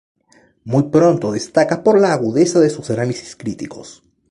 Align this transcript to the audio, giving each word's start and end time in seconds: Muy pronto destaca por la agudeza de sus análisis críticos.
Muy 0.63 0.89
pronto 0.89 1.31
destaca 1.31 1.83
por 1.83 2.01
la 2.01 2.11
agudeza 2.11 2.59
de 2.59 2.71
sus 2.71 2.89
análisis 2.89 3.35
críticos. 3.35 4.01